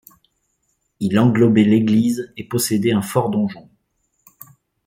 [0.99, 3.69] Il englobait l'église et possédait un fort donjon.